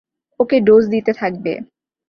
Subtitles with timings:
[0.39, 1.53] ওকে dose দিতে থাকবে।